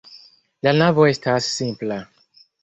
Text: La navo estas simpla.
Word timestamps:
La 0.67 0.73
navo 0.77 1.05
estas 1.09 1.51
simpla. 1.59 2.01